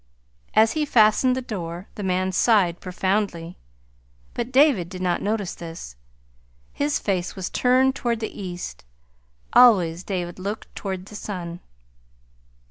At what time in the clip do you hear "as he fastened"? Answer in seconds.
0.55-1.35